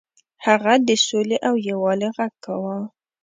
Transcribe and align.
هغه 0.45 0.73
د 0.87 0.89
سولې 1.07 1.37
او 1.47 1.55
یووالي 1.67 2.07
غږ 2.17 2.33
کاوه. 2.45 2.77